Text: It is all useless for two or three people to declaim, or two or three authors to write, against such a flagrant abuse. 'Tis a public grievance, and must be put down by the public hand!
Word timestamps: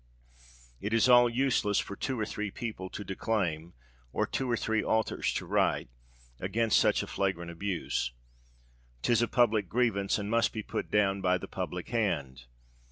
It 0.79 0.93
is 0.93 1.07
all 1.07 1.29
useless 1.29 1.77
for 1.77 1.95
two 1.95 2.19
or 2.19 2.25
three 2.25 2.49
people 2.49 2.89
to 2.89 3.03
declaim, 3.03 3.73
or 4.11 4.25
two 4.25 4.49
or 4.49 4.57
three 4.57 4.83
authors 4.83 5.31
to 5.35 5.45
write, 5.45 5.89
against 6.39 6.79
such 6.79 7.03
a 7.03 7.05
flagrant 7.05 7.51
abuse. 7.51 8.11
'Tis 9.03 9.21
a 9.21 9.27
public 9.27 9.69
grievance, 9.69 10.17
and 10.17 10.27
must 10.27 10.53
be 10.53 10.63
put 10.63 10.89
down 10.89 11.21
by 11.21 11.37
the 11.37 11.47
public 11.47 11.89
hand! 11.89 12.45